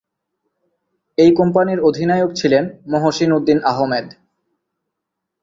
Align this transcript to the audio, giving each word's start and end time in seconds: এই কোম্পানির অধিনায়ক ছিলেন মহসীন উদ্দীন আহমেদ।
এই 1.17 1.31
কোম্পানির 1.35 1.79
অধিনায়ক 1.79 2.31
ছিলেন 2.35 2.63
মহসীন 2.87 3.29
উদ্দীন 3.33 3.59
আহমেদ। 3.65 4.07